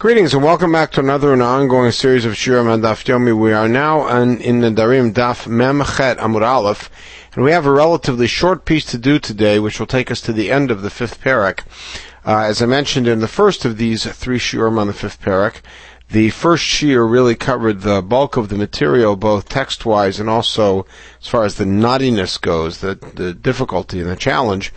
[0.00, 3.38] Greetings and welcome back to another and ongoing series of Shirim and Daf Yomi.
[3.38, 6.88] We are now in the Darim Daf Memchet Amud Aleph,
[7.34, 10.32] and we have a relatively short piece to do today, which will take us to
[10.32, 11.64] the end of the fifth parak.
[12.24, 15.56] Uh, as I mentioned in the first of these three Shirim on the fifth parak,
[16.08, 20.86] the first Shir really covered the bulk of the material, both text-wise and also
[21.20, 24.72] as far as the knottiness goes, the, the difficulty and the challenge.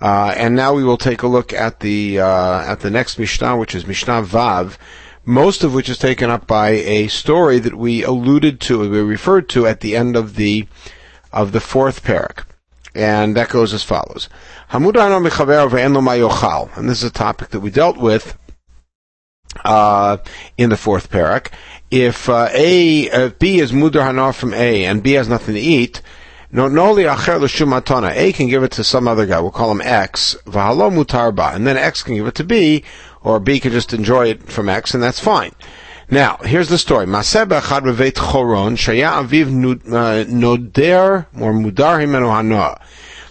[0.00, 3.56] Uh, and now we will take a look at the uh, at the next Mishnah,
[3.56, 4.78] which is Mishnah Vav,
[5.24, 9.48] most of which is taken up by a story that we alluded to, we referred
[9.50, 10.68] to at the end of the
[11.32, 12.44] of the fourth parak,
[12.94, 14.28] and that goes as follows:
[14.70, 14.84] And
[16.88, 18.38] this is a topic that we dealt with
[19.64, 20.18] uh,
[20.56, 21.50] in the fourth parak.
[21.90, 26.02] If uh, A, uh, B is mudar from A, and B has nothing to eat,
[26.50, 28.14] no, no, noli acher l'shumatona.
[28.14, 29.40] A can give it to some other guy.
[29.40, 30.36] We'll call him X.
[30.44, 31.54] V'halo mutarba.
[31.54, 32.84] And then X can give it to B,
[33.22, 35.52] or B can just enjoy it from X, and that's fine.
[36.10, 37.06] Now, here's the story.
[37.06, 39.48] Maseh b'achad b'veit choron, shaya aviv
[39.92, 42.80] uh, noder, or mudar himenu hanoah.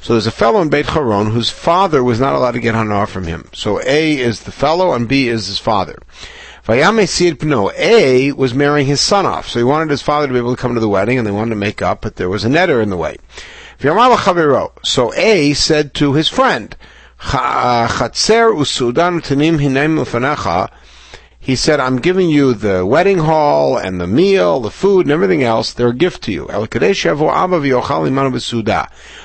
[0.07, 3.07] So there's a fellow in Beit Choron whose father was not allowed to get hana
[3.07, 3.49] from him.
[3.52, 5.97] So A is the fellow and B is his father.
[6.67, 7.71] Pno.
[7.77, 10.61] A was marrying his son off, so he wanted his father to be able to
[10.61, 12.83] come to the wedding, and they wanted to make up, but there was a neder
[12.83, 13.15] in the way.
[14.83, 16.75] So A said to his friend,
[17.31, 18.17] uh,
[21.39, 25.43] he said, I'm giving you the wedding hall and the meal, the food and everything
[25.43, 25.71] else.
[25.71, 26.47] They're a gift to you.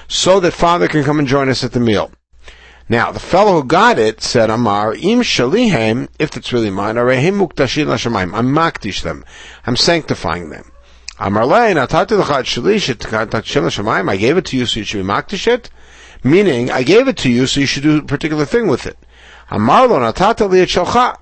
[0.08, 2.12] So that father can come and join us at the meal.
[2.88, 7.46] Now, the fellow who got it said, Amar, im shalihem, if it's really mine, arehim
[7.46, 7.88] muktashin
[8.34, 9.24] I'm makdish them.
[9.66, 10.72] I'm sanctifying them.
[11.18, 14.98] Amar lein, atatu l'chad shalish, takshim lashamayim, I gave it to you so you should
[14.98, 15.70] be makdish it.
[16.24, 18.98] Meaning, I gave it to you so you should do a particular thing with it.
[19.50, 21.18] Amar lo natata li shalcha.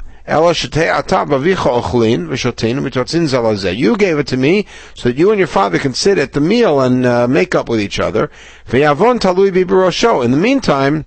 [3.77, 6.41] You gave it to me so that you and your father can sit at the
[6.41, 8.31] meal and uh, make up with each other.
[8.71, 11.07] In the meantime,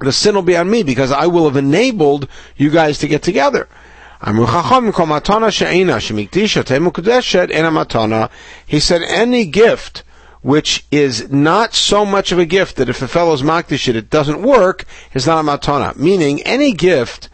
[0.00, 3.22] the sin will be on me because I will have enabled you guys to get
[3.22, 3.68] together.
[8.66, 10.02] He said any gift
[10.40, 14.10] which is not so much of a gift that if a fellow's makdish it, it
[14.10, 15.96] doesn't work, is not a matana.
[15.96, 17.28] Meaning any gift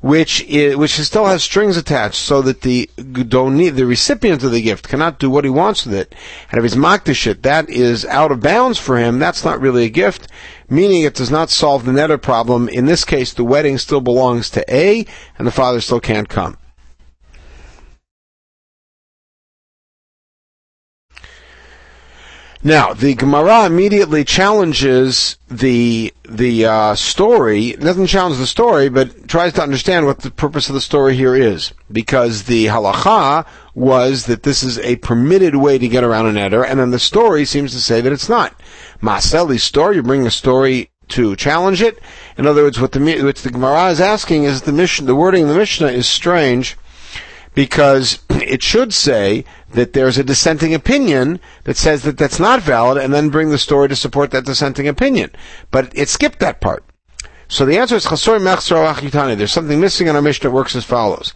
[0.00, 4.88] which is, which still has strings attached, so that the the recipient of the gift
[4.88, 6.14] cannot do what he wants with it.
[6.50, 9.18] And if he's makdish that is out of bounds for him.
[9.18, 10.28] That's not really a gift,
[10.68, 12.68] meaning it does not solve the neder problem.
[12.68, 15.06] In this case, the wedding still belongs to A,
[15.38, 16.58] and the father still can't come.
[22.66, 27.74] Now, the Gemara immediately challenges the the uh, story.
[27.74, 31.36] Doesn't challenge the story, but tries to understand what the purpose of the story here
[31.36, 31.72] is.
[31.92, 33.46] Because the halacha
[33.76, 36.98] was that this is a permitted way to get around an eder, and then the
[36.98, 38.52] story seems to say that it's not.
[39.00, 41.98] Maseli's story, you bring a story to challenge it.
[42.36, 45.06] In other words, what the what the Gemara is asking is the Mishnah.
[45.06, 46.76] The wording of the Mishnah is strange
[47.54, 53.02] because it should say that there's a dissenting opinion that says that that's not valid
[53.02, 55.30] and then bring the story to support that dissenting opinion.
[55.70, 56.84] But it skipped that part.
[57.48, 58.04] So the answer is.
[58.04, 61.32] There's something missing in our Mishnah that works as follows.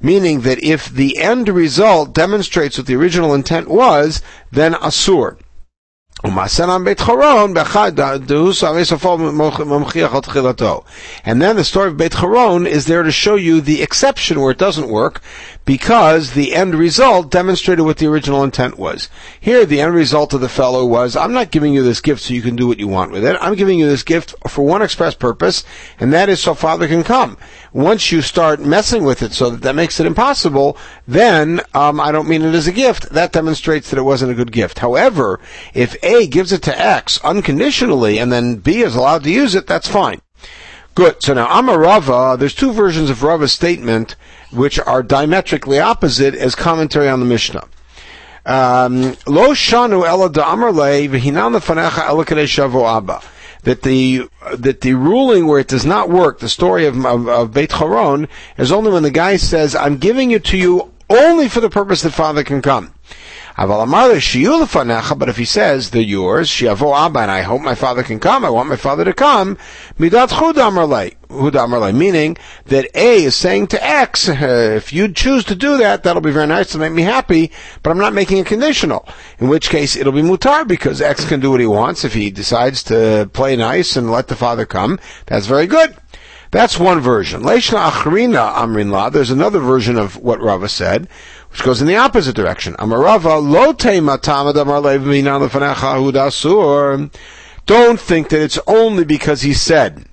[0.00, 5.36] Meaning that if the end result demonstrates what the original intent was, then asur.
[6.22, 6.84] And then
[11.56, 14.88] the story of Beit Charon is there to show you the exception where it doesn't
[14.88, 15.22] work,
[15.64, 19.08] because the end result demonstrated what the original intent was.
[19.40, 22.34] Here, the end result of the fellow was, I'm not giving you this gift so
[22.34, 23.36] you can do what you want with it.
[23.40, 25.64] I'm giving you this gift for one express purpose,
[25.98, 27.36] and that is so father can come.
[27.72, 30.76] Once you start messing with it so that that makes it impossible,
[31.06, 33.10] then um, I don't mean it as a gift.
[33.10, 34.80] That demonstrates that it wasn't a good gift.
[34.80, 35.38] However,
[35.72, 39.66] if A gives it to X unconditionally and then B is allowed to use it,
[39.66, 40.20] that's fine.
[40.96, 41.22] Good.
[41.22, 44.16] So now Amar Rava, there's two versions of Rava's statement
[44.50, 47.66] which are diametrically opposite as commentary on the Mishnah.
[48.46, 49.16] Um.
[53.64, 57.52] That the that the ruling where it does not work, the story of, of, of
[57.52, 58.26] Beit Charon,
[58.56, 62.00] is only when the guy says, "I'm giving it to you only for the purpose
[62.02, 62.94] that Father can come."
[63.56, 68.44] But if he says they're yours, shiavo abba, and I hope my father can come.
[68.44, 69.58] I want my father to come.
[69.98, 70.30] Midat
[71.94, 72.36] meaning
[72.66, 76.46] that A is saying to X, if you choose to do that, that'll be very
[76.46, 77.52] nice to make me happy.
[77.82, 79.06] But I'm not making it conditional.
[79.38, 82.30] In which case, it'll be mutar because X can do what he wants if he
[82.30, 84.98] decides to play nice and let the father come.
[85.26, 85.96] That's very good.
[86.52, 87.44] That's one version.
[87.44, 91.08] There's another version of what Rava said,
[91.50, 92.74] which goes in the opposite direction.
[92.74, 94.80] Amarava lote matamad amar
[97.66, 100.06] Don't think that it's only because he said,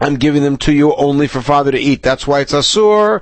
[0.00, 2.04] I'm giving them to you only for father to eat.
[2.04, 3.20] That's why it's asur.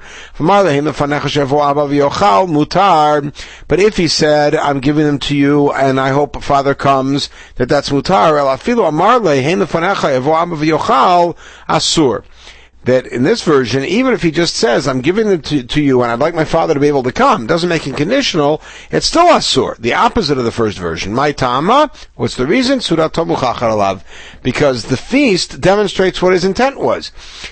[2.48, 3.44] mutar.
[3.66, 7.70] But if he said, I'm giving them to you and I hope father comes, that
[7.70, 8.36] that's mutar.
[11.68, 12.24] asur
[12.86, 16.02] that in this version, even if he just says, I'm giving them to, to, you
[16.02, 18.62] and I'd like my father to be able to come, doesn't make it conditional,
[18.92, 21.12] it's still asur, the opposite of the first version.
[21.12, 22.78] My tama, what's the reason?
[24.42, 27.10] Because the feast demonstrates what his intent was.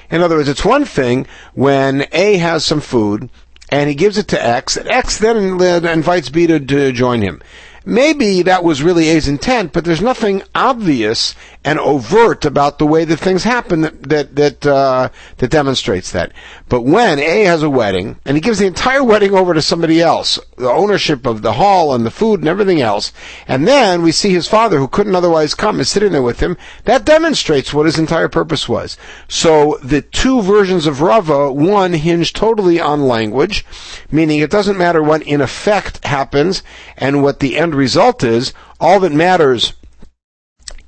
[0.08, 3.28] In other words, it's one thing when A has some food,
[3.70, 7.22] and he gives it to X, and X then uh, invites B to, to join
[7.22, 7.42] him.
[7.86, 11.34] Maybe that was really A's intent, but there's nothing obvious
[11.64, 15.08] and overt about the way that things happen that that that, uh,
[15.38, 16.32] that demonstrates that.
[16.68, 20.00] But when A has a wedding and he gives the entire wedding over to somebody
[20.00, 23.12] else, the ownership of the hall and the food and everything else,
[23.46, 26.56] and then we see his father who couldn't otherwise come is sitting there with him,
[26.84, 28.96] that demonstrates what his entire purpose was.
[29.28, 33.64] So the two versions of Rava, one hinged totally on language,
[34.10, 36.62] meaning it doesn't matter what in effect happens
[36.96, 38.52] and what the end result is.
[38.80, 39.74] All that matters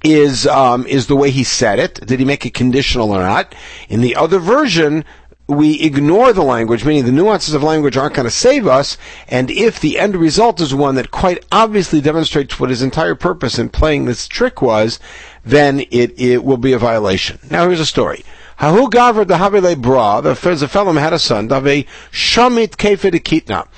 [0.03, 2.07] is um, is the way he said it.
[2.07, 3.55] Did he make it conditional or not?
[3.89, 5.05] In the other version,
[5.49, 8.97] we ignore the language, meaning the nuances of language aren't going to save us.
[9.29, 13.59] And if the end result is one that quite obviously demonstrates what his entire purpose
[13.59, 14.99] in playing this trick was,
[15.45, 17.39] then it, it will be a violation.
[17.51, 18.25] Now here's a story.
[18.59, 23.69] Hahu Gavr the Havile Bra, the fellow had a son, Dave Shamit Kefe de Kitna.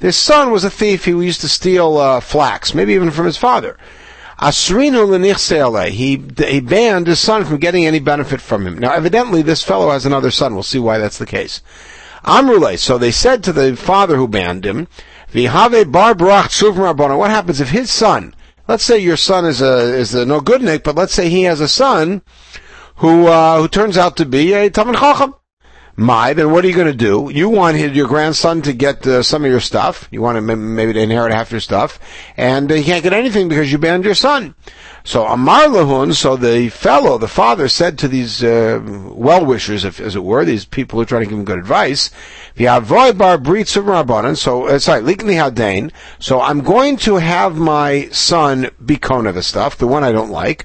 [0.00, 1.04] This son was a thief.
[1.04, 3.76] He used to steal uh, flax, maybe even from his father.
[4.38, 8.78] Asrinu He he banned his son from getting any benefit from him.
[8.78, 10.54] Now, evidently, this fellow has another son.
[10.54, 11.60] We'll see why that's the case.
[12.24, 12.78] Amrule.
[12.78, 14.86] So they said to the father who banned him,
[15.32, 18.34] "Vihave bar barach What happens if his son?
[18.68, 21.42] Let's say your son is a is a no good Nick, but let's say he
[21.42, 22.22] has a son
[22.96, 25.34] who uh, who turns out to be a Talmid Chacham.
[26.00, 27.28] My, then what are you going to do?
[27.34, 30.06] You want your grandson to get uh, some of your stuff.
[30.12, 31.98] You want him maybe to inherit half your stuff,
[32.36, 34.54] and uh, he can't get anything because you banned your son.
[35.02, 38.80] So Amar Lahun, so the fellow, the father, said to these uh,
[39.12, 42.10] well-wishers, as it were, these people who are trying to give him good advice,
[42.56, 45.90] V'avoy bar britz of So uh, sorry, likli hadain.
[46.20, 50.30] So I'm going to have my son be kona the stuff, the one I don't
[50.30, 50.64] like.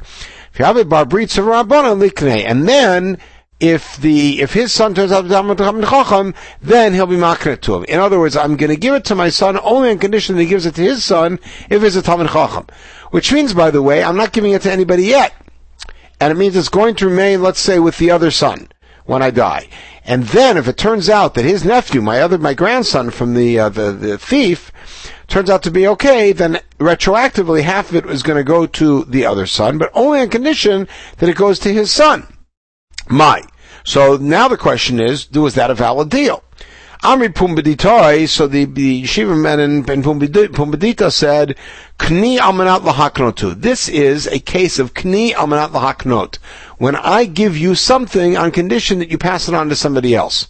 [0.53, 3.18] V'avoy bar britz of likne, and then
[3.63, 7.86] if the if his son turns out to be then he'll be makrit to him.
[7.86, 10.42] In other words, I'm going to give it to my son only on condition that
[10.42, 11.39] he gives it to his son
[11.69, 12.68] if it's a Talmid Chacham.
[13.12, 15.33] Which means, by the way, I'm not giving it to anybody yet.
[16.19, 18.68] And it means it's going to remain, let's say, with the other son
[19.06, 19.69] when I die.
[20.04, 23.60] And then, if it turns out that his nephew, my other, my grandson from the
[23.60, 24.74] uh, the, the thief,
[25.27, 29.06] turns out to be okay, then retroactively half of it is going to go to
[29.06, 30.86] the other son, but only on condition
[31.19, 32.27] that it goes to his son.
[33.07, 33.44] My.
[33.83, 36.44] So now the question is, was that a valid deal?
[37.03, 41.57] Amri Pumbeditoi, so the, the Shiva men in, Pumbedita said,
[42.00, 43.59] Kni almanat lahaknotu.
[43.59, 46.38] This is a case of Kni almanat lahaknot.
[46.77, 50.48] When I give you something on condition that you pass it on to somebody else.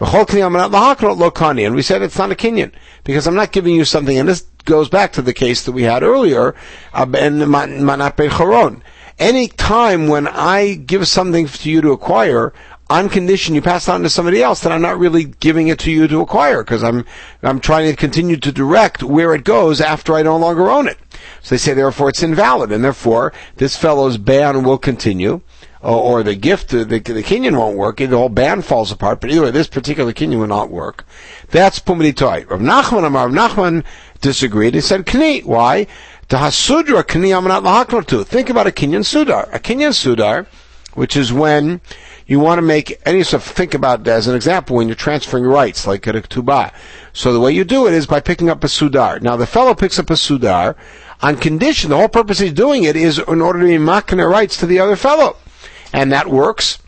[0.00, 2.72] And we said it's not a kinyan,
[3.04, 5.82] because I'm not giving you something, and this goes back to the case that we
[5.82, 6.54] had earlier,
[6.94, 8.80] uh, in Manat Choron
[9.18, 12.52] any time when I give something to you to acquire,
[12.90, 15.78] on condition you pass it on to somebody else, then I'm not really giving it
[15.80, 17.04] to you to acquire because I'm
[17.42, 20.98] I'm trying to continue to direct where it goes after I no longer own it.
[21.42, 25.40] So they say therefore it's invalid, and therefore this fellow's ban will continue,
[25.80, 27.96] or, or the gift, the, the kinyan won't work.
[27.96, 29.20] The whole ban falls apart.
[29.20, 31.06] But either way, this particular kinyan will not work.
[31.50, 32.50] That's pumiditoy.
[32.50, 33.84] Rav Nachman Rav Nachman
[34.20, 34.74] disagreed.
[34.74, 35.86] He said, "Kni, why?"
[36.28, 38.24] The hasudra kniyamanat lahaknotu.
[38.24, 39.52] Think about a kinyan sudar.
[39.54, 40.46] A kinyan sudar,
[40.94, 41.80] which is when
[42.26, 45.86] you want to make any of, think about as an example when you're transferring rights,
[45.86, 46.72] like at a tuba.
[47.12, 49.20] So the way you do it is by picking up a sudar.
[49.20, 50.76] Now the fellow picks up a sudar
[51.22, 54.56] on condition, the whole purpose he's doing it is in order to be makna rights
[54.58, 55.36] to the other fellow.
[55.92, 56.78] And that works.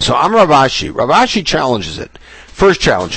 [0.00, 0.92] So I'm Rav Ashi.
[0.92, 2.18] Ravashi challenges it.
[2.46, 3.16] First challenge.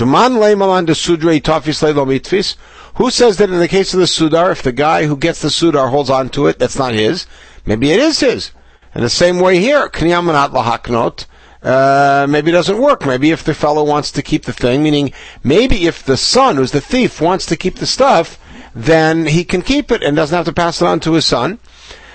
[2.98, 5.50] Who says that in the case of the Sudar, if the guy who gets the
[5.50, 7.28] Sudar holds on to it, that's not his?
[7.64, 8.52] Maybe it is his.
[8.96, 11.26] In the same way here, Knyamanat lahaknot,
[11.62, 13.06] uh, maybe it doesn't work.
[13.06, 15.14] Maybe if the fellow wants to keep the thing, meaning
[15.44, 18.40] maybe if the son, who's the thief, wants to keep the stuff,
[18.74, 21.60] then he can keep it and doesn't have to pass it on to his son.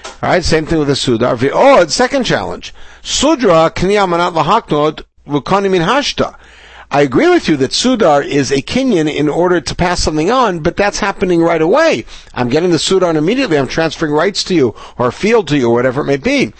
[0.05, 1.51] All right, same thing with the Sudar.
[1.53, 2.75] Oh, second challenge.
[3.03, 6.37] Sudra kniya manat lahaknod v'kani min hashta.
[6.95, 10.61] I agree with you that Sudar is a kinyan in order to pass something on,
[10.61, 12.05] but that's happening right away.
[12.35, 13.57] I'm getting the Sudar immediately.
[13.57, 16.53] I'm transferring rights to you, or field to you, or whatever it may be.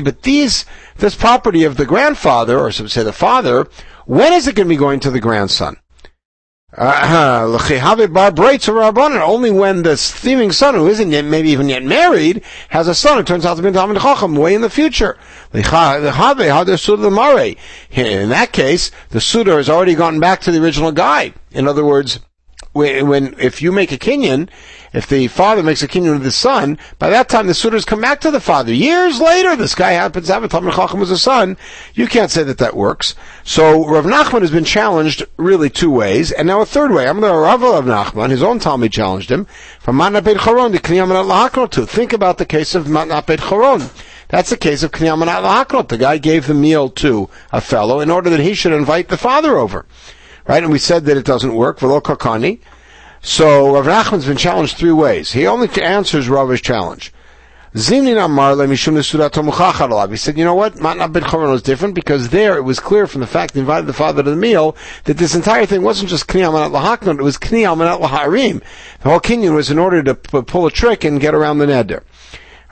[0.00, 0.64] But these,
[0.96, 3.68] this property of the grandfather, or some say the father,
[4.06, 5.76] when is it going to be going to the grandson?
[6.76, 7.80] Only
[9.50, 13.22] when the thieving son, who isn't yet, maybe even yet married, has a son who
[13.22, 15.16] turns out to be Talmid Chacham way in the future.
[15.54, 16.42] In that
[18.52, 21.32] case, the sudar has already gotten back to the original guy.
[21.52, 22.20] In other words,
[22.78, 24.48] when, if you make a kinyan,
[24.92, 28.00] if the father makes a kinyan with the son, by that time the sudars come
[28.00, 28.72] back to the father.
[28.72, 31.56] Years later, this guy happens to have a Talmid Chacham as a son.
[31.94, 33.14] You can't say that that works.
[33.44, 37.08] So Rav Nachman has been challenged really two ways, and now a third way.
[37.08, 39.46] I'm the Rav of Nachman, his own Talmud challenged him
[39.78, 41.86] from Matna Beit Choron to Kniyam to.
[41.86, 43.90] Think about the case of Matna Beit Choron.
[44.28, 45.88] That's the case of Kniyam.
[45.88, 49.16] The guy gave the meal to a fellow in order that he should invite the
[49.16, 49.86] father over.
[50.48, 50.62] Right?
[50.62, 51.78] And we said that it doesn't work.
[51.78, 52.60] Kakani.
[53.20, 55.32] So Rav Nachman's been challenged three ways.
[55.32, 57.12] He only answers Rav's challenge.
[57.74, 58.32] He said, you know what?
[60.76, 63.86] Matna Ben Choron was different because there it was clear from the fact he invited
[63.86, 64.74] the father to the meal
[65.04, 68.62] that this entire thing wasn't just Kni Amanat Lahaknon, it was Kni Amanat Laharim.
[69.02, 71.66] The whole kinyan was in order to p- pull a trick and get around the
[71.66, 72.04] neder.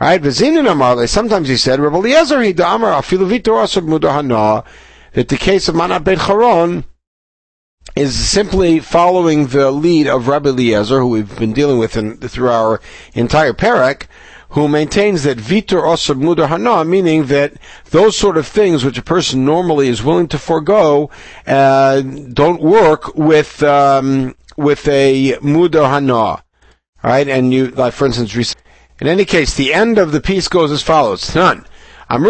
[0.00, 1.08] Right?
[1.08, 4.64] Sometimes he said, Rabbi Eliezer he da'amar afilu vitor asog mudahana,
[5.12, 6.84] that the case of Matna Ben Choron
[7.94, 12.50] is simply following the lead of Rabbi Eliezer, who we've been dealing with in, through
[12.50, 12.80] our
[13.14, 14.06] entire parak,
[14.50, 17.54] who maintains that vitor osad mudar hana, meaning that
[17.90, 21.10] those sort of things which a person normally is willing to forego
[21.46, 26.42] uh, don't work with um, with a mudar hana.
[27.02, 28.54] Right, and you, like for instance,
[29.00, 31.64] in any case, the end of the piece goes as follows: None.
[32.08, 32.28] At the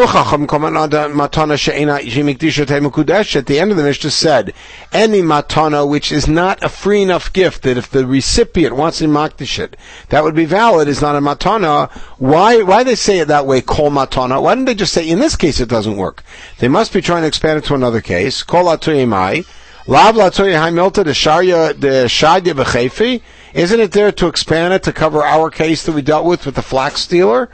[3.61, 4.55] end of the Mishnah said,
[4.91, 9.05] any matana which is not a free enough gift that if the recipient wants to
[9.05, 9.77] makdish it,
[10.09, 11.91] that would be valid is not a matana.
[12.17, 14.41] Why, why they say it that way, kol matana?
[14.43, 16.23] Why didn't they just say, in this case it doesn't work?
[16.59, 18.43] They must be trying to expand it to another case.
[18.43, 19.47] Kol atuyimai.
[19.87, 23.21] Lav latoyimai milta the sharya, the shadya b'chefi.
[23.53, 26.55] Isn't it there to expand it to cover our case that we dealt with with
[26.55, 27.51] the flax stealer?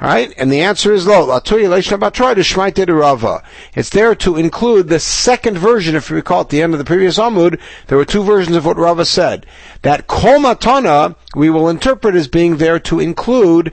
[0.00, 0.32] Right?
[0.36, 1.40] And the answer is lo.
[3.74, 6.84] It's there to include the second version, if you recall at the end of the
[6.84, 9.44] previous Amud, there were two versions of what Rava said.
[9.82, 13.72] That kol matana, we will interpret as being there to include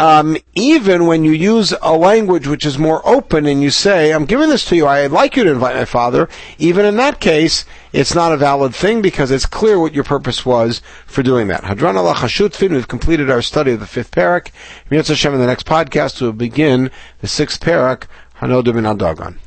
[0.00, 4.24] um, even when you use a language which is more open and you say, I'm
[4.24, 6.26] giving this to you, I'd like you to invite my father,
[6.58, 10.46] even in that case, it's not a valid thing because it's clear what your purpose
[10.46, 11.64] was for doing that.
[11.64, 14.46] Hadran Alach Hashutfin, we've completed our study of the fifth parak.
[14.90, 16.90] In the next podcast, we'll begin
[17.20, 18.04] the sixth parak,
[18.38, 19.38] Hanodim in Adagon.